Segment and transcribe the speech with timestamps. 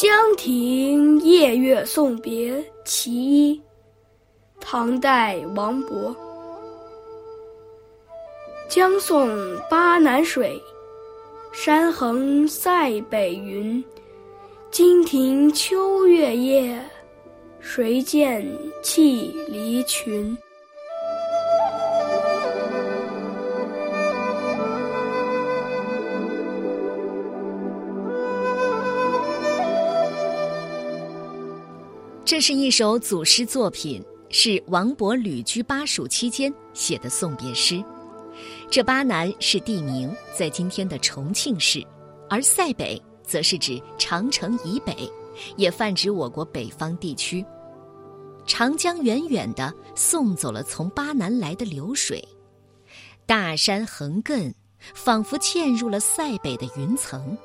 [0.00, 3.60] 江亭夜月送别其一，
[4.60, 6.14] 唐代王勃。
[8.68, 9.28] 江送
[9.68, 10.56] 巴南水，
[11.50, 13.84] 山横塞北云。
[14.70, 16.80] 金庭秋月夜，
[17.58, 18.48] 谁见
[18.80, 20.38] 弃离群？
[32.28, 37.82] 这是一首组诗作品，是王勃旅居巴蜀期间写的送别诗。
[38.70, 41.82] 这巴南是地名，在今天的重庆市，
[42.28, 45.10] 而塞北则是指长城以北，
[45.56, 47.42] 也泛指我国北方地区。
[48.46, 52.22] 长江远远的送走了从巴南来的流水，
[53.24, 54.52] 大山横亘，
[54.92, 57.38] 仿佛嵌入了塞北的云层。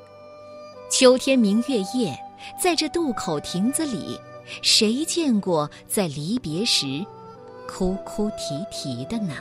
[0.90, 2.14] 秋天明月夜，
[2.62, 4.20] 在这渡口亭子里。
[4.62, 7.04] 谁见过在离别时
[7.66, 9.34] 哭哭啼啼的呢？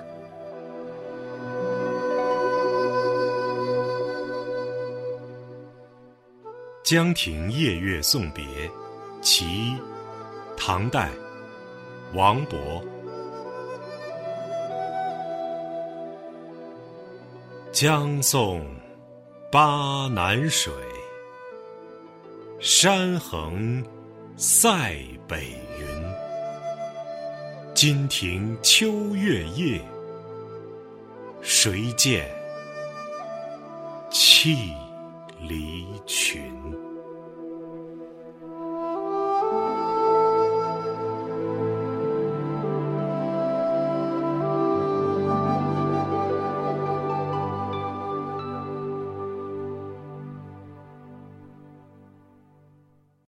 [6.86, 8.44] 《江亭夜月送别》
[9.22, 9.78] 其一，
[10.58, 11.10] 唐代，
[12.14, 12.84] 王勃。
[17.72, 18.64] 江送
[19.52, 20.74] 巴南水，
[22.60, 23.84] 山横。
[24.36, 24.96] 塞
[25.28, 25.46] 北
[25.80, 25.86] 云，
[27.76, 29.80] 金庭秋月夜，
[31.44, 32.28] 谁见
[34.10, 34.74] 弃
[35.48, 36.52] 离群？